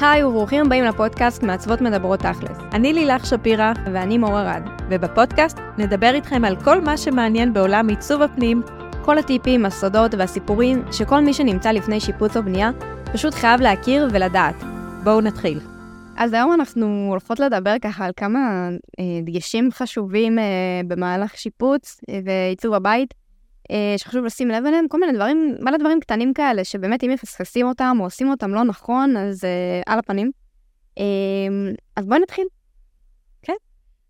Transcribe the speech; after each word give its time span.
היי 0.00 0.24
וברוכים 0.24 0.66
הבאים 0.66 0.84
לפודקאסט 0.84 1.42
מעצבות 1.42 1.80
מדברות 1.80 2.20
תכלס. 2.20 2.58
אני 2.72 2.92
לילך 2.92 3.26
שפירא 3.26 3.72
ואני 3.92 4.18
מור 4.18 4.40
ארד, 4.40 4.62
ובפודקאסט 4.90 5.58
נדבר 5.78 6.10
איתכם 6.14 6.44
על 6.44 6.56
כל 6.64 6.80
מה 6.80 6.96
שמעניין 6.96 7.52
בעולם 7.52 7.88
עיצוב 7.88 8.22
הפנים, 8.22 8.62
כל 9.04 9.18
הטיפים, 9.18 9.66
הסודות 9.66 10.14
והסיפורים 10.14 10.82
שכל 10.92 11.20
מי 11.20 11.34
שנמצא 11.34 11.70
לפני 11.70 12.00
שיפוץ 12.00 12.36
או 12.36 12.42
בנייה 12.42 12.70
פשוט 13.12 13.34
חייב 13.34 13.60
להכיר 13.60 14.08
ולדעת. 14.12 14.54
בואו 15.04 15.20
נתחיל. 15.20 15.60
אז 16.16 16.32
היום 16.32 16.52
אנחנו 16.52 17.06
הולכות 17.10 17.40
לדבר 17.40 17.74
ככה 17.82 18.04
על 18.04 18.12
כמה 18.16 18.68
אה, 19.00 19.04
דגשים 19.22 19.70
חשובים 19.72 20.38
אה, 20.38 20.44
במהלך 20.88 21.36
שיפוץ 21.36 22.00
אה, 22.08 22.20
ועיצוב 22.24 22.74
הבית, 22.74 23.14
שחשוב 23.96 24.24
לשים 24.24 24.48
לב 24.48 24.66
אליהם, 24.66 24.88
כל 24.88 25.00
מיני 25.00 25.12
דברים, 25.12 25.56
מלא 25.60 25.78
דברים 25.78 26.00
קטנים 26.00 26.34
כאלה, 26.34 26.64
שבאמת 26.64 27.04
אם 27.04 27.10
מפספסים 27.10 27.66
אותם 27.66 27.96
או 28.00 28.04
עושים 28.04 28.30
אותם 28.30 28.54
לא 28.54 28.64
נכון, 28.64 29.16
אז 29.16 29.44
אה, 29.44 29.82
על 29.86 29.98
הפנים. 29.98 30.30
אה, 30.98 31.04
אז 31.96 32.06
בואי 32.06 32.18
נתחיל. 32.18 32.44
כן. 33.42 33.52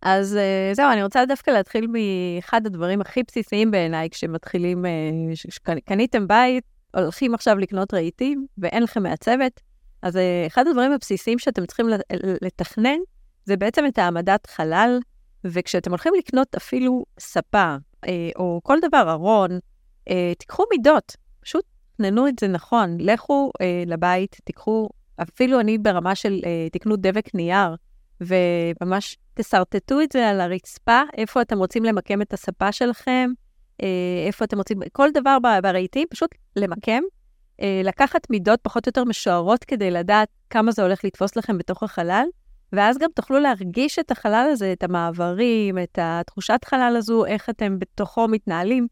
אז 0.03 0.37
אה, 0.37 0.70
זהו, 0.75 0.93
אני 0.93 1.03
רוצה 1.03 1.25
דווקא 1.25 1.51
להתחיל 1.51 1.87
מאחד 1.87 2.67
הדברים 2.67 3.01
הכי 3.01 3.23
בסיסיים 3.23 3.70
בעיניי, 3.70 4.11
כשמתחילים, 4.11 4.87
אה, 4.87 4.91
שקניתם 5.34 6.29
בית, 6.29 6.65
הולכים 6.97 7.34
עכשיו 7.34 7.59
לקנות 7.59 7.95
רהיטים, 7.95 8.47
ואין 8.59 8.83
לכם 8.83 9.03
מעצבת, 9.03 9.61
אז 10.03 10.17
אה, 10.17 10.45
אחד 10.47 10.67
הדברים 10.67 10.92
הבסיסיים 10.92 11.39
שאתם 11.39 11.67
צריכים 11.67 11.87
לתכנן, 12.42 12.98
זה 13.45 13.56
בעצם 13.56 13.87
את 13.87 13.98
העמדת 13.98 14.47
חלל, 14.47 14.98
וכשאתם 15.45 15.91
הולכים 15.91 16.12
לקנות 16.19 16.55
אפילו 16.55 17.05
ספה, 17.19 17.59
אה, 17.59 17.77
או 18.37 18.61
כל 18.63 18.79
דבר, 18.83 19.11
ארון, 19.11 19.59
אה, 20.11 20.33
תיקחו 20.39 20.65
מידות, 20.71 21.17
פשוט 21.41 21.65
תכננו 21.95 22.29
את 22.29 22.39
זה 22.39 22.49
נכון. 22.49 22.97
לכו 23.01 23.51
אה, 23.61 23.83
לבית, 23.87 24.37
תיקחו, 24.45 24.89
אפילו 25.23 25.61
אני 25.61 25.79
ברמה 25.79 26.15
של 26.15 26.41
אה, 26.47 26.69
תקנו 26.73 26.97
דבק 26.97 27.35
נייר, 27.35 27.77
וממש 28.20 29.17
תשרטטו 29.34 30.01
את 30.01 30.12
זה 30.12 30.29
על 30.29 30.41
הרצפה, 30.41 31.03
איפה 31.17 31.42
אתם 31.42 31.59
רוצים 31.59 31.84
למקם 31.84 32.23
את 32.23 32.33
הספה 32.33 32.73
שלכם, 32.73 33.31
אה, 33.83 34.25
איפה 34.27 34.45
אתם 34.45 34.59
רוצים, 34.59 34.79
כל 34.92 35.09
דבר 35.14 35.39
ברהיטים, 35.62 36.09
פשוט 36.11 36.31
למקם. 36.57 37.03
אה, 37.61 37.81
לקחת 37.85 38.31
מידות 38.31 38.61
פחות 38.62 38.87
או 38.87 38.89
יותר 38.89 39.05
משוערות 39.05 39.64
כדי 39.64 39.91
לדעת 39.91 40.29
כמה 40.51 40.73
זה 40.73 40.83
הולך 40.83 41.05
לתפוס 41.05 41.37
לכם 41.37 41.59
בתוך 41.59 41.83
החלל, 41.83 42.25
ואז 42.73 42.99
גם 42.99 43.09
תוכלו 43.15 43.39
להרגיש 43.39 43.99
את 43.99 44.11
החלל 44.11 44.49
הזה, 44.53 44.73
את 44.73 44.83
המעברים, 44.83 45.79
את 45.79 45.99
התחושת 46.03 46.61
חלל 46.65 46.95
הזו, 46.99 47.27
איך 47.27 47.51
אתם 47.51 47.79
בתוכו 47.79 48.29
מתנהלים. 48.29 48.87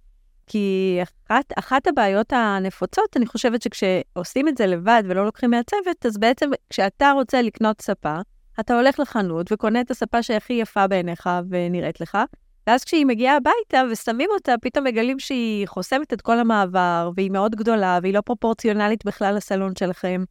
כי 0.46 0.98
אחת, 1.02 1.44
אחת 1.58 1.86
הבעיות 1.86 2.32
הנפוצות, 2.32 3.16
אני 3.16 3.26
חושבת 3.26 3.62
שכשעושים 3.62 4.48
את 4.48 4.56
זה 4.56 4.66
לבד 4.66 5.02
ולא 5.06 5.24
לוקחים 5.24 5.50
מהצוות, 5.50 6.06
אז 6.06 6.18
בעצם 6.18 6.50
כשאתה 6.70 7.10
רוצה 7.10 7.42
לקנות 7.42 7.82
ספה, 7.82 8.18
אתה 8.60 8.76
הולך 8.76 9.00
לחנות 9.00 9.52
וקונה 9.52 9.80
את 9.80 9.90
הספה 9.90 10.22
שהכי 10.22 10.52
יפה 10.52 10.86
בעיניך 10.86 11.30
ונראית 11.50 12.00
לך, 12.00 12.18
ואז 12.66 12.84
כשהיא 12.84 13.06
מגיעה 13.06 13.36
הביתה 13.36 13.82
ושמים 13.92 14.30
אותה, 14.34 14.54
פתאום 14.62 14.84
מגלים 14.84 15.18
שהיא 15.18 15.68
חוסמת 15.68 16.12
את 16.12 16.20
כל 16.20 16.38
המעבר, 16.38 17.10
והיא 17.16 17.30
מאוד 17.30 17.56
גדולה, 17.56 17.98
והיא 18.02 18.14
לא 18.14 18.20
פרופורציונלית 18.20 19.04
בכלל 19.04 19.34
לסלון 19.34 19.72
שלכם. 19.78 20.24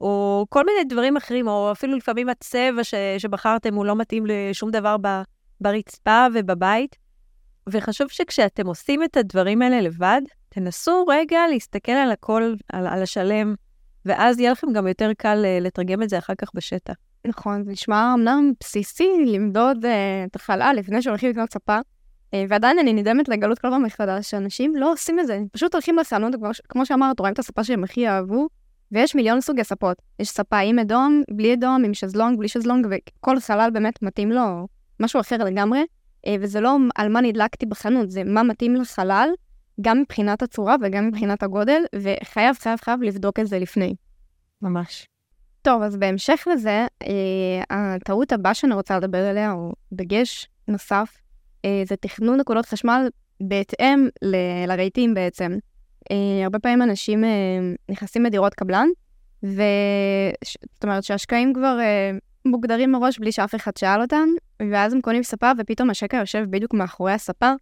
או 0.00 0.46
כל 0.48 0.64
מיני 0.64 0.84
דברים 0.88 1.16
אחרים, 1.16 1.48
או 1.48 1.72
אפילו 1.72 1.96
לפעמים 1.96 2.28
הצבע 2.28 2.84
ש, 2.84 2.94
שבחרתם 3.18 3.74
הוא 3.74 3.84
לא 3.84 3.96
מתאים 3.96 4.24
לשום 4.26 4.70
דבר 4.70 4.96
ב, 5.02 5.22
ברצפה 5.60 6.26
ובבית. 6.34 6.96
וחשוב 7.68 8.08
שכשאתם 8.08 8.66
עושים 8.66 9.02
את 9.02 9.16
הדברים 9.16 9.62
האלה 9.62 9.80
לבד, 9.80 10.22
תנסו 10.48 11.04
רגע 11.08 11.40
להסתכל 11.50 11.92
על 11.92 12.10
הכל, 12.10 12.54
על, 12.72 12.86
על 12.86 13.02
השלם, 13.02 13.54
ואז 14.04 14.38
יהיה 14.38 14.52
לכם 14.52 14.72
גם 14.72 14.86
יותר 14.86 15.10
קל 15.18 15.44
uh, 15.44 15.64
לתרגם 15.64 16.02
את 16.02 16.08
זה 16.08 16.18
אחר 16.18 16.34
כך 16.38 16.48
בשטח. 16.54 16.94
נכון, 17.26 17.64
זה 17.64 17.72
נשמע 17.72 18.14
אמנם 18.14 18.52
בסיסי 18.60 19.08
למדוד 19.26 19.84
uh, 19.84 19.88
את 20.30 20.36
החלל 20.36 20.74
לפני 20.78 21.02
שהולכים 21.02 21.30
לקנות 21.30 21.52
ספה, 21.52 21.78
uh, 21.78 22.36
ועדיין 22.48 22.78
אני 22.78 22.92
נדהמת 22.92 23.28
לגלות 23.28 23.58
כל 23.58 23.70
פעם 23.70 23.82
מחדש 23.82 24.30
שאנשים 24.30 24.76
לא 24.76 24.92
עושים 24.92 25.20
את 25.20 25.26
זה, 25.26 25.40
פשוט 25.52 25.74
הולכים 25.74 25.96
לחנות, 25.98 26.34
כמו 26.68 26.86
שאמרת, 26.86 27.20
רואים 27.20 27.34
את 27.34 27.38
הספה 27.38 27.64
שהם 27.64 27.84
הכי 27.84 28.08
אהבו, 28.08 28.48
ויש 28.92 29.14
מיליון 29.14 29.40
סוגי 29.40 29.64
ספות. 29.64 30.02
יש 30.18 30.28
ספה 30.28 30.58
עם 30.58 30.78
אדום, 30.78 31.22
בלי 31.30 31.54
אדום, 31.54 31.84
עם 31.84 31.94
שזלונג, 31.94 32.38
בלי 32.38 32.48
שזלונג, 32.48 32.86
וכל 32.90 33.40
חלל 33.40 33.70
באמת 33.72 34.02
מתאים 34.02 34.32
לו 34.32 34.68
משהו 35.00 35.20
אחר 35.20 35.36
לגמרי. 35.36 35.84
אה, 36.26 36.36
וזה 36.40 36.60
לא 36.60 36.76
על 36.94 37.08
מה 37.08 37.20
נדלקתי 37.20 37.66
בחנות, 37.66 38.10
זה 38.10 38.24
מה 38.24 38.42
מתאים 38.42 38.74
לחלל, 38.76 39.28
גם 39.80 40.00
מבחינת 40.00 40.42
הצורה 40.42 40.76
וגם 40.82 41.08
מבחינת 41.08 41.42
הגודל, 41.42 41.82
וחייב, 41.94 42.56
חייב, 42.56 42.78
חייב 42.80 43.02
לבדוק 43.02 43.40
את 43.40 43.46
זה 43.46 43.58
לפני. 43.58 43.94
ממש. 44.62 45.06
טוב, 45.62 45.82
אז 45.82 45.96
בהמשך 45.96 46.48
לזה, 46.52 46.86
אה, 47.02 47.62
הטעות 47.70 48.32
הבאה 48.32 48.54
שאני 48.54 48.74
רוצה 48.74 48.98
לדבר 48.98 49.24
עליה, 49.24 49.52
או 49.52 49.72
דגש 49.92 50.48
נוסף, 50.68 51.18
אה, 51.64 51.82
זה 51.86 51.96
תכנון 51.96 52.40
נקודות 52.40 52.66
חשמל 52.66 53.08
בהתאם 53.40 54.08
ל- 54.22 54.66
לרהיטים 54.66 55.14
בעצם. 55.14 55.58
אה, 56.10 56.44
הרבה 56.44 56.58
פעמים 56.58 56.82
אנשים 56.82 57.24
אה, 57.24 57.28
נכנסים 57.88 58.24
לדירות 58.24 58.54
קבלן, 58.54 58.88
וזאת 59.42 60.84
אומרת 60.84 61.04
שהשקעים 61.04 61.54
כבר 61.54 61.78
אה, 61.80 62.10
מוגדרים 62.44 62.92
מראש 62.92 63.18
בלי 63.18 63.32
שאף 63.32 63.54
אחד 63.54 63.76
שאל 63.76 64.02
אותם, 64.02 64.28
ואז 64.72 64.92
הם 64.92 65.00
קונים 65.00 65.22
ספה 65.22 65.50
ופתאום 65.58 65.90
השקע 65.90 66.16
יושב 66.16 66.44
בדיוק 66.50 66.74
מאחורי 66.74 67.12
הספה, 67.12 67.52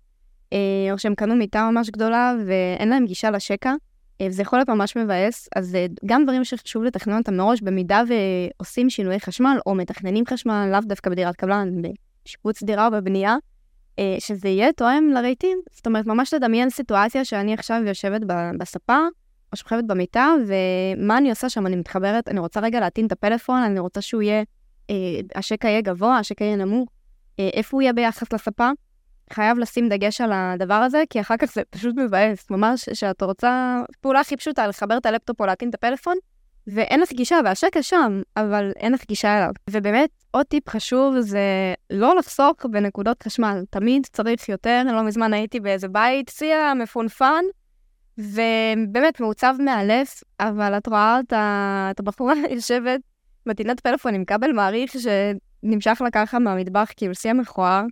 או 0.93 0.99
שהם 0.99 1.15
קנו 1.15 1.37
מיטה 1.37 1.71
ממש 1.71 1.91
גדולה 1.91 2.35
ואין 2.47 2.89
להם 2.89 3.07
גישה 3.07 3.31
לשקע, 3.31 3.75
וזה 4.23 4.43
יכול 4.43 4.59
להיות 4.59 4.69
ממש 4.69 4.97
מבאס, 4.97 5.49
אז 5.57 5.77
גם 6.07 6.25
דברים 6.25 6.45
שחשוב 6.45 6.83
לתכנן 6.83 7.19
אותם 7.19 7.37
מראש, 7.37 7.61
במידה 7.63 8.03
ועושים 8.09 8.91
שינויי 8.91 9.21
חשמל, 9.21 9.59
או 9.67 9.75
מתכננים 9.75 10.25
חשמל, 10.27 10.69
לאו 10.73 10.81
דווקא 10.81 11.11
בדירת 11.11 11.37
קבלן, 11.37 11.69
בשיפוץ 12.25 12.63
דירה 12.63 12.87
או 12.87 12.91
בבנייה, 12.91 13.37
שזה 14.19 14.49
יהיה 14.49 14.73
תואם 14.73 15.11
לרהיטים. 15.15 15.59
זאת 15.73 15.87
אומרת, 15.87 16.07
ממש 16.07 16.35
לדמיין 16.35 16.71
סיטואציה 16.71 17.25
שאני 17.25 17.55
עכשיו 17.55 17.83
יושבת 17.87 18.21
בספה, 18.59 18.99
או 19.53 19.57
שוכבת 19.57 19.85
במיטה, 19.85 20.35
ומה 20.47 21.19
אני 21.19 21.31
עושה 21.31 21.49
שם? 21.49 21.67
אני 21.67 21.77
מתחברת, 21.77 22.29
אני 22.29 22.41
רוצה 22.41 22.61
רגע 22.61 22.81
להטעין 22.81 23.07
את 23.07 23.13
הפלאפון, 23.13 23.63
אני 23.63 23.81
רוצה 23.81 24.01
שהוא 24.01 24.23
יהיה, 24.23 24.43
אה, 24.91 24.95
השקע 25.35 25.69
יהיה 25.69 25.81
גבוה, 25.81 26.19
השקע 26.19 26.45
יהיה 26.45 26.57
נמוך, 26.57 26.89
אה, 27.41 27.49
איפה 27.53 27.77
הוא 27.77 27.83
יהיה 27.83 27.93
ביחס 27.93 28.33
לספה. 28.33 28.71
חייב 29.33 29.59
לשים 29.59 29.89
דגש 29.89 30.21
על 30.21 30.31
הדבר 30.33 30.75
הזה, 30.75 31.03
כי 31.11 31.21
אחר 31.21 31.37
כך 31.37 31.53
זה 31.53 31.63
פשוט 31.71 31.95
מבאס. 31.97 32.51
ממש, 32.51 32.89
שאת 32.93 33.23
רוצה, 33.23 33.83
פעולה 34.01 34.21
הכי 34.21 34.37
פשוטה, 34.37 34.67
לחבר 34.67 34.97
את 34.97 35.07
הלפטופ 35.07 35.41
או 35.41 35.47
להטעין 35.47 35.71
את 35.71 35.75
הפלאפון, 35.75 36.17
ואין 36.67 37.01
לך 37.01 37.13
גישה, 37.13 37.39
והשקע 37.45 37.83
שם, 37.83 38.23
אבל 38.37 38.73
אין 38.77 38.93
לך 38.93 39.05
גישה 39.09 39.39
אליו. 39.39 39.51
ובאמת, 39.71 40.11
עוד 40.31 40.47
טיפ 40.47 40.69
חשוב 40.69 41.21
זה 41.21 41.75
לא 41.91 42.17
לחסוך 42.17 42.67
בנקודות 42.71 43.23
חשמל. 43.23 43.65
תמיד 43.71 44.07
צריך 44.13 44.49
יותר. 44.49 44.83
לא 44.87 45.03
מזמן 45.03 45.33
הייתי 45.33 45.61
באיזה 45.61 45.89
בית, 45.89 46.29
שיא 46.29 46.57
מפונפן, 46.83 47.45
ובאמת 48.19 49.21
מעוצב 49.21 49.55
מאלף, 49.59 50.23
אבל 50.41 50.77
את 50.77 50.87
רואה 50.87 51.21
את 51.91 52.01
הבחורה 52.01 52.35
יושבת 52.55 53.01
מטעינת 53.47 53.81
פלאפון 53.81 54.15
עם 54.15 54.25
כבל 54.25 54.53
מעריך 54.53 54.93
שנמשך 54.93 56.01
לה 56.05 56.11
ככה 56.11 56.39
מהמטבח, 56.39 56.91
כאילו 56.97 57.15
שיא 57.15 57.31
המכוער. 57.31 57.85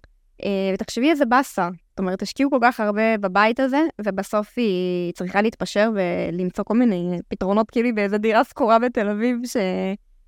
אה, 0.44 0.70
ותחשבי 0.74 1.10
איזה 1.10 1.24
באסה. 1.24 1.68
זאת 1.94 1.98
אומרת, 1.98 2.22
השקיעו 2.22 2.50
כל 2.50 2.58
כך 2.62 2.80
הרבה 2.80 3.18
בבית 3.18 3.60
הזה, 3.60 3.80
ובסוף 4.00 4.52
היא 4.56 5.12
צריכה 5.12 5.42
להתפשר 5.42 5.90
ולמצוא 5.94 6.64
כל 6.64 6.74
מיני 6.74 7.18
פתרונות, 7.28 7.70
כאילו 7.70 7.88
באיזה 7.94 8.18
דירה 8.18 8.44
שכורה 8.44 8.78
בתל 8.78 9.08
אביב 9.08 9.36
ש... 9.46 9.56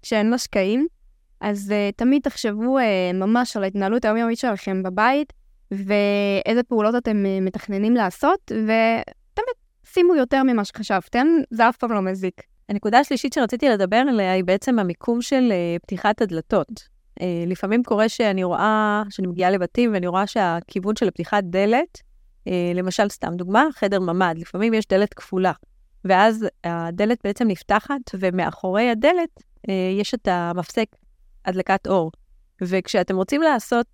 שאין 0.03 0.31
לה 0.31 0.39
שקעים. 0.39 0.87
אז 1.41 1.73
uh, 1.73 1.97
תמיד 1.97 2.23
תחשבו 2.23 2.79
uh, 2.79 2.83
ממש 3.15 3.57
על 3.57 3.65
ההתנהלות 3.65 4.05
היומיומית 4.05 4.39
שלכם 4.39 4.83
בבית, 4.83 5.33
ואיזה 5.71 6.63
פעולות 6.69 6.95
אתם 6.95 7.25
uh, 7.25 7.45
מתכננים 7.45 7.95
לעשות, 7.95 8.41
ותמיד 8.53 9.57
שימו 9.85 10.15
יותר 10.15 10.43
ממה 10.43 10.65
שחשבתם, 10.65 11.27
זה 11.51 11.69
אף 11.69 11.77
פעם 11.77 11.93
לא 11.93 12.01
מזיק. 12.01 12.43
הנקודה 12.69 12.99
השלישית 12.99 13.33
שרציתי 13.33 13.69
לדבר 13.69 13.97
עליה 13.97 14.33
היא 14.33 14.45
בעצם 14.45 14.79
המיקום 14.79 15.23
של 15.23 15.53
uh, 15.53 15.83
פתיחת 15.83 16.23
הדלתות. 16.23 16.96
אה, 17.21 17.45
לפעמים 17.47 17.83
קורה 17.83 18.09
שאני 18.09 18.45
רואה, 18.45 19.03
שאני 19.11 19.27
מגיעה 19.27 19.51
לבתים 19.51 19.93
ואני 19.93 20.07
רואה 20.07 20.27
שהכיוון 20.27 20.97
של 20.97 21.09
הפתיחת 21.09 21.45
דלת, 21.45 22.03
אה, 22.49 22.73
למשל, 22.75 23.09
סתם 23.09 23.37
דוגמה, 23.37 23.65
חדר 23.73 24.01
ממ"ד, 24.01 24.35
לפעמים 24.39 24.75
יש 24.75 24.87
דלת 24.89 25.15
כפולה, 25.15 25.53
ואז 26.05 26.47
הדלת 26.65 27.19
בעצם 27.25 27.49
נפתחת, 27.49 28.01
ומאחורי 28.21 28.91
הדלת 28.91 29.43
אה, 29.69 29.75
יש 30.01 30.15
את 30.15 30.29
המפסק 30.29 30.87
הדלקת 31.45 31.87
אור. 31.87 32.11
וכשאתם 32.61 33.17
רוצים 33.17 33.43
לעשות, 33.43 33.87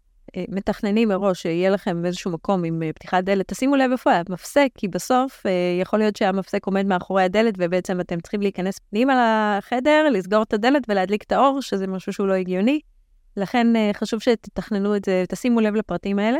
מתכננים 0.49 1.09
מראש 1.09 1.43
שיהיה 1.43 1.71
לכם 1.71 2.07
איזשהו 2.07 2.31
מקום 2.31 2.65
עם 2.65 2.83
פתיחת 2.95 3.25
דלת, 3.25 3.49
תשימו 3.49 3.77
לב 3.77 3.91
איפה 3.91 4.13
המפסק, 4.13 4.69
כי 4.75 4.89
בסוף 4.89 5.43
יכול 5.81 5.99
להיות 5.99 6.17
שהמפסק 6.17 6.67
עומד 6.67 6.87
מאחורי 6.87 7.23
הדלת, 7.23 7.55
ובעצם 7.59 8.01
אתם 8.01 8.21
צריכים 8.21 8.41
להיכנס 8.41 8.79
פנימה 8.91 9.59
לחדר, 9.59 10.09
לסגור 10.13 10.43
את 10.43 10.53
הדלת 10.53 10.83
ולהדליק 10.89 11.23
את 11.23 11.33
האור, 11.33 11.63
שזה 11.63 11.87
משהו 11.87 12.13
שהוא 12.13 12.27
לא 12.27 12.33
הגיוני. 12.33 12.81
לכן 13.37 13.77
אה, 13.77 13.91
חשוב 13.95 14.21
שתתכננו 14.21 14.97
את 14.97 15.05
זה, 15.05 15.25
תשימו 15.29 15.61
לב 15.61 15.75
לפרטים 15.75 16.19
האלה. 16.19 16.39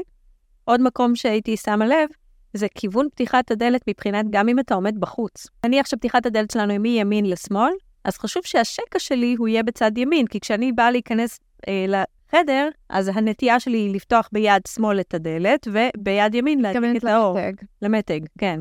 עוד 0.65 0.81
מקום 0.81 1.17
שהייתי 1.17 1.57
שמה 1.57 1.87
לב, 1.87 2.09
זה 2.55 2.67
כיוון 2.75 3.09
פתיחת 3.11 3.51
הדלת 3.51 3.83
מבחינת 3.89 4.27
גם 4.31 4.49
אם 4.49 4.59
אתה 4.59 4.75
עומד 4.75 5.01
בחוץ. 5.01 5.47
נניח 5.67 5.87
שפתיחת 5.87 6.27
הדלת 6.27 6.51
שלנו 6.51 6.71
היא 6.71 6.79
מימין 6.79 7.27
לשמאל, 7.27 7.73
אז 8.05 8.19
חשוב 8.19 8.43
שהשקע 8.47 8.99
שלי 8.99 9.35
הוא 9.39 9.49
יהיה 9.49 9.63
בצד 9.63 9.99
ימין, 9.99 10.27
כי 10.27 10.41
כשאני 10.41 10.73
באה 10.73 10.91
להיכנס 10.91 11.41
אה, 11.69 11.87
לחדר, 11.89 12.69
אז 12.89 13.11
הנטייה 13.15 13.61
שלי 13.61 13.79
היא 13.79 13.95
לפתוח 13.95 14.29
ביד 14.33 14.63
שמאל 14.69 15.01
את 15.01 15.15
הדלת, 15.15 15.69
וביד 15.73 16.35
ימין 16.35 16.61
להדליק 16.61 17.05
את 17.05 17.09
האור. 17.09 17.39
למתג. 17.39 17.65
למתג, 17.83 18.21
כן. 18.39 18.61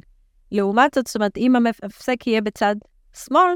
לעומת 0.51 0.93
זאת, 0.93 1.07
זאת 1.07 1.15
אומרת, 1.15 1.37
אם 1.37 1.55
המפסק 1.55 2.27
יהיה 2.27 2.41
בצד 2.41 2.75
שמאל, 3.15 3.53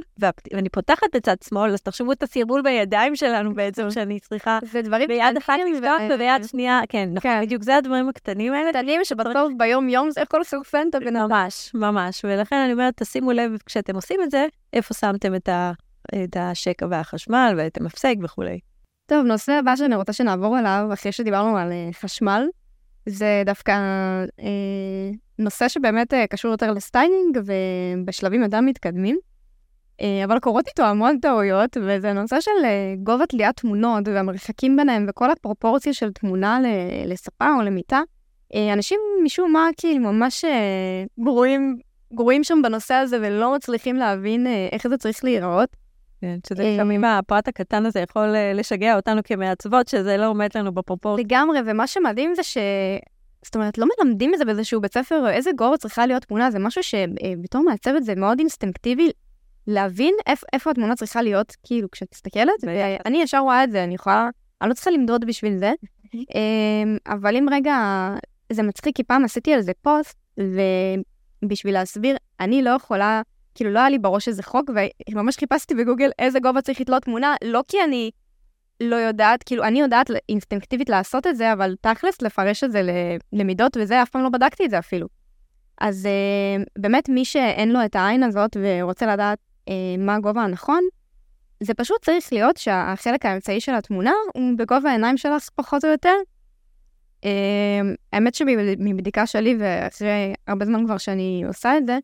ואני 0.53 0.69
פותחת 0.69 1.07
בצד 1.15 1.35
שמאל, 1.49 1.73
אז 1.73 1.81
תחשבו 1.81 2.11
את 2.11 2.23
הסרבול 2.23 2.61
בידיים 2.61 3.15
שלנו 3.15 3.53
בעצם, 3.53 3.91
שאני 3.91 4.19
צריכה 4.19 4.59
זה 4.71 4.81
דברים 4.81 5.07
ביד 5.07 5.37
אחת 5.37 5.53
לפתוח 5.73 6.01
ו- 6.09 6.13
וביד 6.13 6.43
שנייה, 6.47 6.81
כן, 6.89 7.09
נכון, 7.13 7.31
כן. 7.31 7.41
בדיוק, 7.41 7.63
זה 7.63 7.75
הדברים 7.75 8.09
הקטנים 8.09 8.53
האלה. 8.53 8.69
קטנים 8.69 9.01
שבסוף 9.03 9.53
ביום-יום 9.57 10.11
זה 10.11 10.21
לסרפן 10.39 10.87
את 10.89 10.95
הבן 10.95 11.15
אדם. 11.15 11.29
ממש, 11.29 11.71
ממש. 11.73 12.21
ולכן 12.23 12.55
אני 12.55 12.73
אומרת, 12.73 12.93
תשימו 12.97 13.31
לב 13.31 13.51
כשאתם 13.65 13.95
עושים 13.95 14.19
את 14.23 14.31
זה, 14.31 14.45
איפה 14.73 14.93
שמתם 14.93 15.35
את, 15.35 15.49
השקע 16.35 16.87
והחשמל 16.89 17.53
ואת 17.57 17.77
המפסק 17.77 18.15
וכולי. 18.23 18.59
טוב, 19.05 19.25
נושא 19.25 19.51
הבא 19.51 19.75
שאני 19.75 19.95
רוצה 19.95 20.13
שנעבור 20.13 20.59
אליו, 20.59 20.89
אחרי 20.93 21.11
שדיברנו 21.11 21.57
על 21.57 21.71
אה, 21.71 21.89
חשמל, 21.93 22.47
זה 23.05 23.43
דווקא 23.45 23.71
אה, 24.39 25.11
נושא 25.39 25.67
שבאמת 25.67 26.13
אה, 26.13 26.27
קשור 26.27 26.51
יותר 26.51 26.71
לסטיילינג 26.71 27.37
ובשלבים 27.45 28.43
יותר 28.43 28.61
מתקדמים, 28.61 29.15
אה, 29.15 29.34
אבל 30.23 30.39
קורות 30.39 30.67
איתו 30.67 30.83
המון 30.83 31.19
טעויות, 31.19 31.77
וזה 31.81 32.13
נושא 32.13 32.41
של 32.41 32.51
אה, 32.63 32.95
גובה 33.03 33.25
תליית 33.25 33.55
תמונות 33.57 34.07
והמרחקים 34.07 34.77
ביניהם 34.77 35.05
וכל 35.09 35.31
הפרופורציה 35.31 35.93
של 35.93 36.11
תמונה 36.11 36.59
לספה 37.05 37.47
או 37.57 37.61
למיטה. 37.61 38.01
אה, 38.55 38.73
אנשים 38.73 38.99
משום 39.23 39.53
מה 39.53 39.67
כאילו 39.77 39.99
ממש 39.99 40.45
אה, 40.45 41.03
גרועים, 41.23 41.77
גרועים 42.13 42.43
שם 42.43 42.61
בנושא 42.63 42.93
הזה 42.93 43.17
ולא 43.21 43.55
מצליחים 43.55 43.95
להבין 43.95 44.47
אה, 44.47 44.67
איך 44.71 44.87
זה 44.87 44.97
צריך 44.97 45.23
להיראות. 45.23 45.69
כן, 46.21 46.37
שזה 46.47 46.63
אה, 46.63 46.73
לפעמים 46.73 47.03
הפרט 47.03 47.47
הקטן 47.47 47.85
הזה 47.85 47.99
יכול 47.99 48.35
אה, 48.35 48.53
לשגע 48.53 48.95
אותנו 48.95 49.21
כמעצבות, 49.23 49.87
שזה 49.87 50.17
לא 50.17 50.27
עומד 50.27 50.49
לנו 50.55 50.71
בפרופורציה. 50.71 51.25
לגמרי, 51.25 51.59
ומה 51.65 51.87
שמדהים 51.87 52.35
זה 52.35 52.43
ש... 52.43 52.57
זאת 53.45 53.55
אומרת, 53.55 53.77
לא 53.77 53.85
מלמדים 53.99 54.33
את 54.33 54.39
זה 54.39 54.45
באיזשהו 54.45 54.81
בית 54.81 54.93
ספר, 54.93 55.29
איזה 55.29 55.49
גובה 55.57 55.77
צריכה 55.77 56.05
להיות 56.05 56.23
תמונה, 56.23 56.51
זה 56.51 56.59
משהו 56.59 56.83
שבתור 56.83 57.63
מעצבת 57.63 58.03
זה 58.03 58.15
מאוד 58.15 58.39
אינסטינקטיבי 58.39 59.09
להבין 59.67 60.15
איפ, 60.27 60.43
איפה 60.53 60.71
התמונה 60.71 60.95
צריכה 60.95 61.21
להיות, 61.21 61.55
כאילו, 61.63 61.91
כשאת 61.91 62.07
מסתכלת, 62.13 62.63
ואני 62.63 63.21
ישר 63.21 63.39
רואה 63.39 63.63
את 63.63 63.71
זה, 63.71 63.83
אני 63.83 63.95
יכולה, 63.95 64.29
אני 64.61 64.69
לא 64.69 64.73
צריכה 64.73 64.91
למדוד 64.91 65.25
בשביל 65.25 65.57
זה. 65.57 65.73
אמ, 66.13 66.97
אבל 67.07 67.37
אם 67.37 67.45
רגע, 67.51 67.75
זה 68.51 68.63
מצחיק, 68.63 68.95
כי 68.95 69.03
פעם 69.03 69.25
עשיתי 69.25 69.53
על 69.53 69.61
זה 69.61 69.71
פוסט, 69.81 70.17
ובשביל 71.43 71.73
להסביר, 71.73 72.17
אני 72.39 72.61
לא 72.61 72.69
יכולה, 72.69 73.21
כאילו, 73.55 73.71
לא 73.71 73.79
היה 73.79 73.89
לי 73.89 73.99
בראש 73.99 74.27
איזה 74.27 74.43
חוק, 74.43 74.69
וממש 75.11 75.37
חיפשתי 75.37 75.75
בגוגל 75.75 76.09
איזה 76.19 76.39
גובה 76.39 76.61
צריך 76.61 76.81
לתלות 76.81 77.03
תמונה, 77.03 77.35
לא 77.43 77.61
כי 77.67 77.77
אני 77.83 78.11
לא 78.81 78.95
יודעת, 78.95 79.43
כאילו, 79.43 79.63
אני 79.63 79.81
יודעת 79.81 80.11
אינסטינקטיבית 80.29 80.89
לעשות 80.89 81.27
את 81.27 81.35
זה, 81.35 81.53
אבל 81.53 81.75
תכלס 81.81 82.21
לפרש 82.21 82.63
את 82.63 82.71
זה 82.71 82.81
למידות 83.33 83.77
וזה, 83.81 84.01
אף 84.01 84.09
פעם 84.09 84.23
לא 84.23 84.29
בדקתי 84.29 84.65
את 84.65 84.69
זה 84.69 84.79
אפילו. 84.79 85.07
אז 85.81 86.05
אה, 86.05 86.63
באמת, 86.79 87.09
מי 87.09 87.25
שאין 87.25 87.71
לו 87.71 87.85
את 87.85 87.95
העין 87.95 88.23
הזאת 88.23 88.57
ורוצה 88.61 89.13
לדעת 89.13 89.39
מה 89.97 90.15
הגובה 90.15 90.43
הנכון, 90.43 90.81
זה 91.63 91.73
פשוט 91.73 92.05
צריך 92.05 92.33
להיות 92.33 92.57
שהחלק 92.57 93.25
האמצעי 93.25 93.61
של 93.61 93.75
התמונה 93.75 94.13
הוא 94.33 94.57
בגובה 94.57 94.89
העיניים 94.89 95.17
שלך 95.17 95.49
פחות 95.55 95.85
או 95.85 95.89
יותר. 95.89 96.15
אה, 97.25 97.81
האמת 98.13 98.35
שמבדיקה 98.35 99.25
שלי, 99.25 99.55
ואחרי 99.59 100.33
הרבה 100.47 100.65
זמן 100.65 100.85
כבר 100.85 100.97
שאני 100.97 101.43
עושה 101.47 101.77
את 101.77 101.87
זה, 101.87 101.97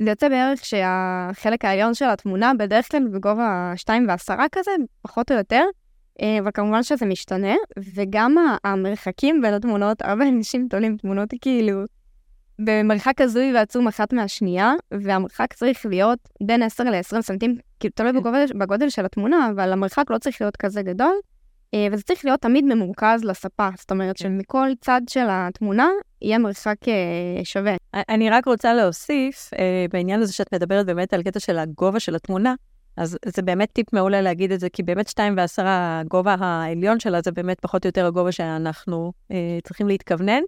זה 0.00 0.10
יוצא 0.10 0.28
בערך 0.28 0.64
שהחלק 0.64 1.64
העליון 1.64 1.94
של 1.94 2.04
התמונה 2.04 2.52
בדרך 2.58 2.90
כלל 2.90 3.08
בגובה 3.12 3.72
2 3.76 4.08
ו-10 4.08 4.34
כזה, 4.52 4.70
פחות 5.02 5.32
או 5.32 5.36
יותר, 5.36 5.64
אה, 6.22 6.38
אבל 6.38 6.50
כמובן 6.54 6.82
שזה 6.82 7.06
משתנה, 7.06 7.54
וגם 7.94 8.34
המרחקים 8.64 9.42
בין 9.42 9.54
התמונות, 9.54 10.02
הרבה 10.02 10.28
אנשים 10.28 10.68
תולים 10.70 10.96
תמונות 10.96 11.28
כאילו 11.40 11.82
במרחק 12.58 13.20
הזוי 13.20 13.54
ועצום 13.54 13.88
אחת 13.88 14.12
מהשנייה, 14.12 14.72
והמרחק 14.90 15.52
צריך 15.52 15.86
להיות 15.86 16.18
בין 16.42 16.62
10 16.62 16.84
ל-20 16.84 17.20
סנטים, 17.20 17.56
כאילו 17.80 17.92
תלוי 17.94 18.12
בגודל, 18.12 18.44
בגודל 18.58 18.88
של 18.88 19.04
התמונה, 19.04 19.50
אבל 19.54 19.72
המרחק 19.72 20.04
לא 20.10 20.18
צריך 20.18 20.40
להיות 20.40 20.56
כזה 20.56 20.82
גדול, 20.82 21.14
אה, 21.74 21.86
וזה 21.92 22.02
צריך 22.02 22.24
להיות 22.24 22.40
תמיד 22.40 22.64
ממורכז 22.64 23.24
לספה, 23.24 23.68
זאת 23.78 23.90
אומרת 23.90 24.16
שמכל 24.16 24.68
צד 24.80 25.00
של 25.08 25.26
התמונה 25.30 25.88
יהיה 26.22 26.38
מרחק 26.38 26.76
אה, 26.88 27.44
שווה. 27.44 27.74
אני 27.94 28.30
רק 28.30 28.46
רוצה 28.46 28.74
להוסיף, 28.74 29.50
אה, 29.58 29.86
בעניין 29.92 30.20
הזה 30.20 30.32
שאת 30.32 30.54
מדברת 30.54 30.86
באמת 30.86 31.14
על 31.14 31.22
קטע 31.22 31.40
של 31.40 31.58
הגובה 31.58 32.00
של 32.00 32.14
התמונה, 32.14 32.54
אז 32.96 33.18
זה 33.26 33.42
באמת 33.42 33.68
טיפ 33.72 33.92
מעולה 33.92 34.20
להגיד 34.20 34.52
את 34.52 34.60
זה, 34.60 34.68
כי 34.68 34.82
באמת 34.82 35.08
2 35.08 35.36
ו-10, 35.36 35.62
הגובה 35.66 36.36
העליון 36.38 37.00
שלה 37.00 37.20
זה 37.24 37.32
באמת 37.32 37.60
פחות 37.60 37.84
או 37.84 37.88
יותר 37.88 38.06
הגובה 38.06 38.32
שאנחנו 38.32 39.12
צריכים 39.64 39.88
להתכוונן. 39.88 40.42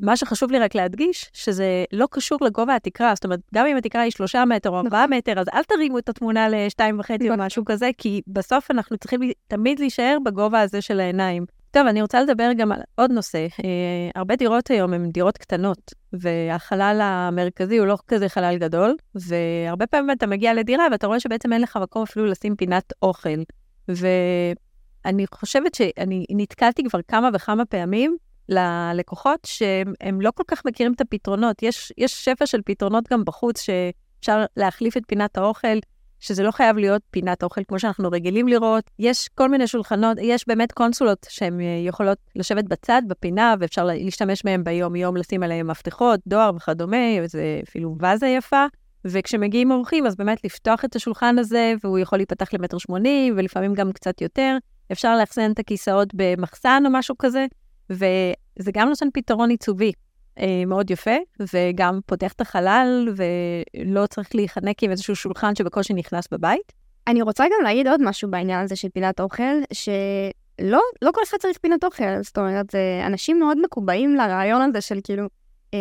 מה 0.00 0.16
שחשוב 0.16 0.50
לי 0.50 0.58
רק 0.58 0.74
להדגיש, 0.74 1.30
שזה 1.32 1.84
לא 1.92 2.06
קשור 2.10 2.38
לגובה 2.40 2.76
התקרה, 2.76 3.14
זאת 3.14 3.24
אומרת, 3.24 3.40
גם 3.54 3.66
אם 3.66 3.76
התקרה 3.76 4.02
היא 4.02 4.10
3 4.10 4.34
מטר 4.34 4.70
או 4.70 4.78
4 4.78 5.06
מטר, 5.06 5.40
אז 5.40 5.46
אל 5.54 5.62
תרימו 5.62 5.98
את 5.98 6.08
התמונה 6.08 6.48
ל-2.5 6.48 7.10
או 7.30 7.34
משהו 7.38 7.64
כזה, 7.64 7.90
כי 7.98 8.22
בסוף 8.26 8.70
אנחנו 8.70 8.96
צריכים 8.98 9.20
תמיד 9.48 9.78
להישאר 9.78 10.16
בגובה 10.24 10.60
הזה 10.60 10.80
של 10.82 11.00
העיניים. 11.00 11.46
טוב, 11.70 11.86
אני 11.86 12.02
רוצה 12.02 12.22
לדבר 12.22 12.50
גם 12.56 12.72
על 12.72 12.80
עוד 12.94 13.10
נושא. 13.10 13.38
אה, 13.38 14.10
הרבה 14.14 14.36
דירות 14.36 14.70
היום 14.70 14.92
הן 14.92 15.10
דירות 15.10 15.38
קטנות, 15.38 15.94
והחלל 16.12 16.98
המרכזי 17.02 17.78
הוא 17.78 17.86
לא 17.86 17.98
כזה 18.08 18.28
חלל 18.28 18.56
גדול, 18.58 18.96
והרבה 19.14 19.86
פעמים 19.86 20.10
אתה 20.10 20.26
מגיע 20.26 20.54
לדירה 20.54 20.86
ואתה 20.90 21.06
רואה 21.06 21.20
שבעצם 21.20 21.52
אין 21.52 21.60
לך 21.60 21.76
מקום 21.76 22.02
אפילו 22.02 22.26
לשים 22.26 22.56
פינת 22.56 22.92
אוכל. 23.02 23.42
ואני 23.88 25.26
חושבת 25.34 25.74
שאני 25.74 26.24
נתקלתי 26.30 26.84
כבר 26.84 27.00
כמה 27.08 27.30
וכמה 27.34 27.64
פעמים 27.64 28.16
ללקוחות 28.48 29.40
שהם 29.44 30.20
לא 30.20 30.30
כל 30.34 30.42
כך 30.48 30.64
מכירים 30.64 30.92
את 30.92 31.00
הפתרונות. 31.00 31.62
יש, 31.62 31.92
יש 31.98 32.24
שפע 32.24 32.46
של 32.46 32.60
פתרונות 32.64 33.04
גם 33.12 33.24
בחוץ 33.24 33.60
שאפשר 33.60 34.44
להחליף 34.56 34.96
את 34.96 35.02
פינת 35.06 35.38
האוכל. 35.38 35.78
שזה 36.20 36.42
לא 36.42 36.50
חייב 36.50 36.76
להיות 36.76 37.02
פינת 37.10 37.42
אוכל 37.42 37.60
כמו 37.68 37.78
שאנחנו 37.78 38.08
רגילים 38.10 38.48
לראות. 38.48 38.90
יש 38.98 39.28
כל 39.28 39.48
מיני 39.48 39.66
שולחנות, 39.66 40.18
יש 40.20 40.44
באמת 40.48 40.72
קונסולות 40.72 41.26
שהן 41.30 41.60
אה, 41.60 41.66
יכולות 41.86 42.18
לשבת 42.36 42.64
בצד, 42.64 43.02
בפינה, 43.08 43.54
ואפשר 43.60 43.84
להשתמש 43.84 44.44
מהן 44.44 44.64
ביום-יום, 44.64 45.16
לשים 45.16 45.42
עליהן 45.42 45.66
מפתחות, 45.66 46.20
דואר 46.26 46.50
וכדומה, 46.56 47.16
איזה 47.18 47.60
אפילו 47.68 47.96
ואזה 48.00 48.26
יפה. 48.26 48.66
וכשמגיעים 49.04 49.70
אורחים, 49.70 50.06
אז 50.06 50.16
באמת 50.16 50.44
לפתוח 50.44 50.84
את 50.84 50.96
השולחן 50.96 51.38
הזה, 51.38 51.74
והוא 51.84 51.98
יכול 51.98 52.18
להיפתח 52.18 52.54
למטר 52.54 52.78
שמונים, 52.78 53.34
ולפעמים 53.36 53.74
גם 53.74 53.92
קצת 53.92 54.20
יותר. 54.20 54.56
אפשר 54.92 55.16
לאחסן 55.16 55.50
את 55.50 55.58
הכיסאות 55.58 56.08
במחסן 56.14 56.82
או 56.86 56.90
משהו 56.90 57.18
כזה, 57.18 57.46
וזה 57.90 58.72
גם 58.72 58.88
נותן 58.88 59.08
פתרון 59.14 59.50
עיצובי. 59.50 59.92
אה, 60.38 60.62
מאוד 60.66 60.90
יפה, 60.90 61.16
וגם 61.54 62.00
פותח 62.06 62.32
את 62.32 62.40
החלל, 62.40 63.08
ולא 63.16 64.06
צריך 64.06 64.34
להיחנק 64.34 64.82
עם 64.82 64.90
איזשהו 64.90 65.16
שולחן 65.16 65.54
שבקושי 65.54 65.94
נכנס 65.94 66.28
בבית. 66.30 66.72
אני 67.06 67.22
רוצה 67.22 67.44
גם 67.44 67.64
להגיד 67.64 67.88
עוד 67.88 68.02
משהו 68.02 68.30
בעניין 68.30 68.64
הזה 68.64 68.76
של 68.76 68.88
פינת 68.88 69.20
אוכל, 69.20 69.42
שלא 69.72 70.80
לא 71.02 71.10
כל 71.14 71.20
אחד 71.24 71.36
צריך 71.38 71.58
פינת 71.58 71.84
אוכל, 71.84 72.22
זאת 72.22 72.38
אומרת, 72.38 72.70
זה 72.70 73.02
אנשים 73.06 73.38
מאוד 73.38 73.58
מקובעים 73.64 74.14
לרעיון 74.14 74.62
הזה 74.62 74.80
של 74.80 74.98
כאילו, 75.04 75.26
אה, 75.74 75.78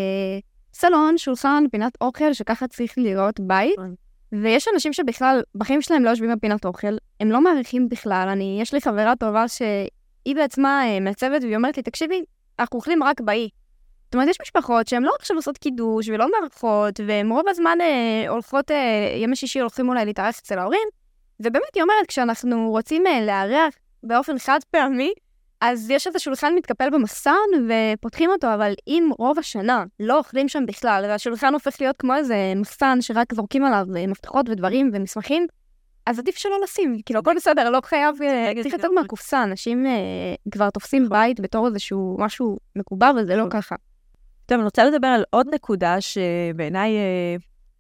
סלון, 0.74 1.18
שולחן, 1.18 1.64
פינת 1.72 1.98
אוכל, 2.02 2.34
שככה 2.34 2.68
צריך 2.68 2.94
לראות 2.98 3.40
בית. 3.40 3.76
ויש 4.32 4.68
אנשים 4.74 4.94
שבכלל, 4.94 5.42
בחיים 5.56 5.82
שלהם 5.82 6.04
לא 6.04 6.10
יושבים 6.10 6.36
בפינת 6.36 6.66
אוכל, 6.66 6.98
הם 7.20 7.32
לא 7.32 7.42
מעריכים 7.42 7.90
בכלל. 7.90 8.28
אני, 8.32 8.58
יש 8.62 8.74
לי 8.74 8.82
חברה 8.82 9.16
טובה 9.16 9.48
שהיא 9.48 9.90
בעצמה 10.34 10.84
אה, 10.88 11.00
מעצבת, 11.00 11.44
והיא 11.44 11.56
אומרת 11.56 11.78
לי, 11.78 11.84
תקשיבי, 11.84 12.24
אנחנו 12.60 12.76
אוכלים 12.78 13.04
רק 13.04 13.22
באי. 13.22 13.50
זאת 14.06 14.14
אומרת, 14.16 14.30
יש 14.30 14.38
משפחות 14.42 14.88
שהן 14.88 15.04
לא 15.04 15.12
עכשיו 15.20 15.38
עושות 15.38 15.58
קידוש 15.58 16.10
ולא 16.10 16.28
מארחות, 16.32 17.00
והן 17.08 17.32
רוב 17.32 17.48
הזמן 17.48 17.78
אה, 17.82 18.30
הולכות, 18.30 18.72
אה, 18.72 19.14
ימי 19.18 19.36
שישי 19.36 19.60
הולכים 19.60 19.90
אולי 19.90 20.06
להתארח 20.06 20.40
אצל 20.40 20.60
ההורים, 20.60 20.88
ובאמת 21.40 21.76
היא 21.76 21.84
אומרת, 21.84 22.08
כשאנחנו 22.08 22.70
רוצים 22.70 23.08
אה, 23.08 23.26
לארח 23.26 23.74
באופן 24.04 24.40
חד 24.40 24.60
פעמי, 24.72 25.14
אז 25.62 25.90
יש 25.90 26.08
איזה 26.08 26.20
שולחן 26.20 26.56
מתקפל 26.56 26.90
במחסן 26.90 27.32
ופותחים 27.70 28.30
אותו, 28.30 28.54
אבל 28.54 28.74
אם 28.88 29.10
רוב 29.20 29.40
השנה 29.40 29.84
לא 30.00 30.18
אוכלים 30.18 30.48
שם 30.48 30.66
בכלל, 30.66 31.06
והשולחן 31.08 31.54
הופך 31.54 31.82
להיות 31.82 31.98
כמו 31.98 32.16
איזה 32.16 32.54
מחסן 32.56 32.98
שרק 33.02 33.34
זורקים 33.34 33.66
עליו 33.66 33.88
אה, 33.96 34.08
מפתחות 34.08 34.50
ודברים 34.50 34.92
ומסמכים, 34.94 35.48
אז 36.06 36.20
עדיף 36.20 36.38
שלא 36.38 36.56
לשים, 36.64 37.02
כאילו 37.06 37.20
הכל 37.20 37.36
בסדר, 37.36 37.70
לא 37.70 37.80
חייב, 37.84 38.16
אה, 38.22 38.52
צריך 38.64 38.74
לצאת 38.74 38.92
מהקופסה, 38.96 39.44
אנשים 39.44 39.86
אה, 39.86 39.92
כבר 40.52 40.70
תופסים 40.70 41.10
בית 41.10 41.40
בתור 41.40 41.68
איזשהו 41.68 42.18
משהו 42.20 42.58
מקובע, 42.76 43.12
וזה 43.18 43.36
לא 43.36 43.46
ככה. 43.50 43.76
טוב, 44.46 44.58
אני 44.58 44.66
רוצה 44.66 44.86
לדבר 44.86 45.08
על 45.08 45.24
עוד 45.30 45.48
נקודה 45.54 46.02
שבעיניי, 46.02 46.96
אה, 46.98 47.36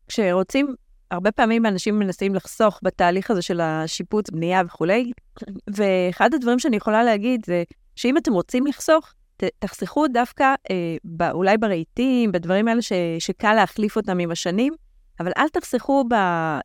כשרוצים, 0.07 0.75
הרבה 1.11 1.31
פעמים 1.31 1.65
אנשים 1.65 1.99
מנסים 1.99 2.35
לחסוך 2.35 2.79
בתהליך 2.83 3.31
הזה 3.31 3.41
של 3.41 3.61
השיפוץ, 3.61 4.29
בנייה 4.29 4.61
וכולי, 4.65 5.11
ואחד 5.75 6.33
הדברים 6.33 6.59
שאני 6.59 6.77
יכולה 6.77 7.03
להגיד 7.03 7.45
זה 7.45 7.63
שאם 7.95 8.17
אתם 8.17 8.33
רוצים 8.33 8.67
לחסוך, 8.67 9.13
ת, 9.37 9.43
תחסכו 9.59 10.07
דווקא 10.07 10.53
אה, 10.71 10.95
ב, 11.03 11.23
אולי 11.23 11.57
ברהיטים, 11.57 12.31
בדברים 12.31 12.67
האלה 12.67 12.81
ש, 12.81 12.91
שקל 13.19 13.53
להחליף 13.53 13.95
אותם 13.95 14.19
עם 14.19 14.31
השנים, 14.31 14.73
אבל 15.19 15.31
אל 15.37 15.49
תחסכו 15.49 16.03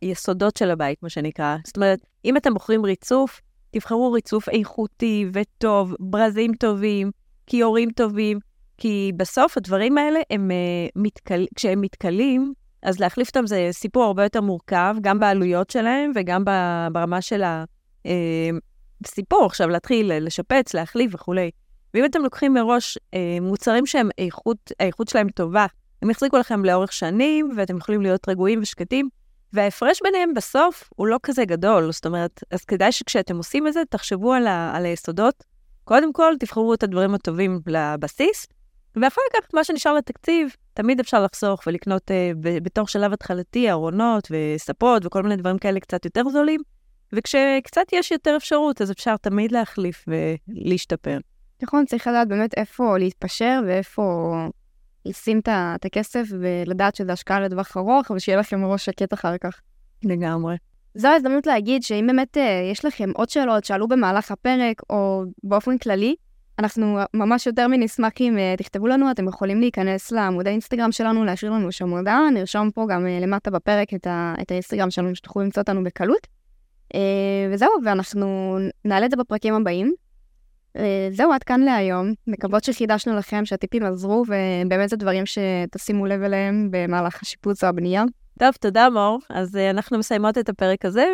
ביסודות 0.02 0.56
של 0.56 0.70
הבית, 0.70 1.02
מה 1.02 1.08
שנקרא. 1.08 1.56
זאת 1.64 1.76
אומרת, 1.76 1.98
אם 2.24 2.36
אתם 2.36 2.54
בוחרים 2.54 2.84
ריצוף, 2.84 3.40
תבחרו 3.70 4.12
ריצוף 4.12 4.48
איכותי 4.48 5.26
וטוב, 5.32 5.94
ברזים 6.00 6.54
טובים, 6.54 7.10
כיורים 7.46 7.90
טובים, 7.90 8.38
כי 8.78 9.12
בסוף 9.16 9.56
הדברים 9.56 9.98
האלה, 9.98 10.20
הם, 10.30 10.50
uh, 10.50 10.92
מתקל... 10.96 11.46
כשהם 11.54 11.80
מתכלים, 11.80 12.52
אז 12.82 13.00
להחליף 13.00 13.28
אותם 13.28 13.46
זה 13.46 13.68
סיפור 13.72 14.04
הרבה 14.04 14.22
יותר 14.22 14.40
מורכב, 14.40 14.94
גם 15.00 15.18
בעלויות 15.18 15.70
שלהם 15.70 16.12
וגם 16.14 16.44
ברמה 16.92 17.22
של 17.22 17.42
הסיפור, 19.04 19.40
אה, 19.40 19.46
עכשיו 19.46 19.68
להתחיל 19.68 20.12
לשפץ, 20.26 20.74
להחליף 20.74 21.14
וכולי. 21.14 21.50
ואם 21.94 22.04
אתם 22.04 22.22
לוקחים 22.22 22.54
מראש 22.54 22.98
אה, 23.14 23.38
מוצרים 23.40 23.86
שהם 23.86 24.08
איכות, 24.18 24.72
האיכות 24.80 25.08
שלהם 25.08 25.28
טובה, 25.28 25.66
הם 26.02 26.10
יחזיקו 26.10 26.38
לכם 26.38 26.64
לאורך 26.64 26.92
שנים, 26.92 27.50
ואתם 27.56 27.76
יכולים 27.76 28.02
להיות 28.02 28.28
רגועים 28.28 28.62
ושקטים, 28.62 29.08
וההפרש 29.52 30.02
ביניהם 30.02 30.34
בסוף 30.34 30.90
הוא 30.96 31.06
לא 31.06 31.18
כזה 31.22 31.44
גדול. 31.44 31.92
זאת 31.92 32.06
אומרת, 32.06 32.44
אז 32.50 32.64
כדאי 32.64 32.92
שכשאתם 32.92 33.36
עושים 33.36 33.66
את 33.66 33.72
זה, 33.72 33.82
תחשבו 33.90 34.32
על, 34.32 34.46
ה, 34.46 34.76
על 34.76 34.84
היסודות. 34.84 35.44
קודם 35.84 36.12
כל, 36.12 36.34
תבחרו 36.40 36.74
את 36.74 36.82
הדברים 36.82 37.14
הטובים 37.14 37.60
לבסיס, 37.66 38.46
ואחר 38.96 39.20
כך, 39.34 39.54
מה 39.54 39.64
שנשאר 39.64 39.94
לתקציב, 39.94 40.56
תמיד 40.74 41.00
אפשר 41.00 41.24
לחסוך 41.24 41.62
ולקנות 41.66 42.10
uh, 42.10 42.36
בתור 42.62 42.86
שלב 42.86 43.12
התחלתי 43.12 43.70
ארונות 43.70 44.28
וספות 44.30 45.06
וכל 45.06 45.22
מיני 45.22 45.36
דברים 45.36 45.58
כאלה 45.58 45.80
קצת 45.80 46.04
יותר 46.04 46.28
זולים, 46.28 46.60
וכשקצת 47.12 47.86
יש 47.92 48.10
יותר 48.10 48.36
אפשרות, 48.36 48.82
אז 48.82 48.90
אפשר 48.90 49.16
תמיד 49.16 49.52
להחליף 49.52 50.04
ולהשתפר. 50.08 51.18
נכון, 51.62 51.84
צריך 51.86 52.06
לדעת 52.06 52.28
באמת 52.28 52.54
איפה 52.54 52.98
להתפשר 52.98 53.60
ואיפה 53.66 54.34
לשים 55.06 55.38
את 55.38 55.84
הכסף 55.84 56.24
ולדעת 56.40 56.94
שזה 56.94 57.12
השקעה 57.12 57.40
לטווח 57.40 57.76
ארוך, 57.76 58.10
אבל 58.10 58.18
שיהיה 58.18 58.38
לכם 58.38 58.64
ראש 58.64 58.84
שקט 58.84 59.14
אחר 59.14 59.38
כך. 59.38 59.60
לגמרי. 60.04 60.56
זו 60.94 61.08
ההזדמנות 61.08 61.46
להגיד 61.46 61.82
שאם 61.82 62.06
באמת 62.06 62.36
אה, 62.36 62.68
יש 62.72 62.84
לכם 62.84 63.10
עוד 63.14 63.30
שאלות 63.30 63.64
שעלו 63.64 63.88
במהלך 63.88 64.30
הפרק, 64.30 64.82
או 64.90 65.24
באופן 65.44 65.78
כללי, 65.78 66.14
אנחנו 66.58 66.98
ממש 67.14 67.46
יותר 67.46 67.68
מנשמח 67.68 68.12
אם 68.20 68.36
uh, 68.36 68.58
תכתבו 68.58 68.86
לנו, 68.86 69.10
אתם 69.10 69.28
יכולים 69.28 69.60
להיכנס 69.60 70.12
לעמוד 70.12 70.46
האינסטגרם 70.46 70.92
שלנו, 70.92 71.24
להשאיר 71.24 71.52
לנו 71.52 71.72
שם 71.72 71.90
הודעה, 71.90 72.30
נרשום 72.34 72.70
פה 72.70 72.86
גם 72.90 73.06
uh, 73.06 73.24
למטה 73.24 73.50
בפרק 73.50 73.94
את, 73.94 74.06
ה, 74.06 74.34
את 74.42 74.50
האינסטגרם 74.50 74.90
שלנו, 74.90 75.14
שתוכלו 75.14 75.42
למצוא 75.42 75.60
אותנו 75.60 75.84
בקלות. 75.84 76.26
וזהו, 77.52 77.70
ואנחנו 77.84 78.58
נעלה 78.84 79.06
את 79.06 79.10
זה 79.10 79.16
בפרקים 79.16 79.54
הבאים. 79.54 79.94
Uh, 80.76 80.80
זהו, 81.10 81.32
עד 81.32 81.42
כאן 81.42 81.60
להיום. 81.60 82.12
מקוות 82.26 82.64
שחידשנו 82.64 83.16
לכם, 83.16 83.44
שהטיפים 83.44 83.82
עזרו, 83.82 84.24
ובאמת 84.26 84.88
זה 84.88 84.96
דברים 84.96 85.24
שתשימו 85.26 86.06
לב 86.06 86.22
אליהם 86.22 86.68
במהלך 86.70 87.22
השיפוץ 87.22 87.64
או 87.64 87.68
הבנייה. 87.68 88.04
טוב, 88.38 88.50
תודה 88.60 88.90
מור. 88.90 89.18
אז 89.30 89.56
uh, 89.56 89.58
אנחנו 89.70 89.98
מסיימות 89.98 90.38
את 90.38 90.48
הפרק 90.48 90.84
הזה, 90.84 91.06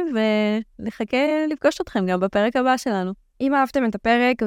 ונחכה 0.79 1.47
לפגוש 1.51 1.81
אתכם 1.81 2.07
גם 2.07 2.21
בפרק 2.21 2.57
הבא 2.57 2.77
שלנו. 2.77 3.13
אם 3.41 3.55
אהבתם 3.55 3.85
את 3.85 3.95
הפרק 3.95 4.43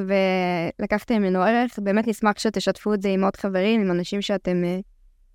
ולקחתם 0.79 1.15
ממנו 1.15 1.41
ערך, 1.41 1.79
באמת 1.79 2.07
נשמח 2.07 2.39
שתשתפו 2.39 2.93
את 2.93 3.01
זה 3.01 3.09
עם 3.09 3.23
עוד 3.23 3.35
חברים, 3.35 3.81
עם 3.81 3.91
אנשים 3.91 4.21
שאתם 4.21 4.63
uh, 4.63 4.83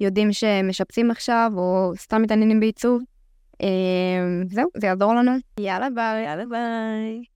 יודעים 0.00 0.32
שמשפצים 0.32 1.10
עכשיו, 1.10 1.52
או 1.56 1.92
סתם 1.96 2.22
מתעניינים 2.22 2.60
בעיצוב. 2.60 3.02
זהו, 4.50 4.68
זה 4.76 4.86
יעזור 4.86 5.14
לנו. 5.14 5.32
יאללה 5.60 5.90
ביי. 5.90 6.24
יאללה 6.24 6.44
ביי. 6.46 7.33